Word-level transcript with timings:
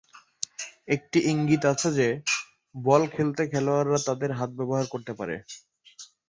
একটি 0.87 1.19
ইঙ্গিত 1.31 1.63
আছে 1.73 1.89
যে 1.97 2.07
বল 2.75 3.01
খেলতে 3.13 3.43
খেলোয়াড়রা 3.51 3.99
তাদের 4.07 4.29
হাত 4.39 4.49
ব্যবহার 4.59 4.85
করতে 4.93 5.11
পারে। 5.19 5.35